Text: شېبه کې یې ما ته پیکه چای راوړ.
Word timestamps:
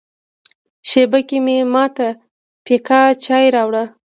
شېبه 0.89 1.19
کې 1.27 1.37
یې 1.47 1.59
ما 1.73 1.85
ته 1.95 2.07
پیکه 2.65 3.01
چای 3.25 3.45
راوړ. 3.55 3.75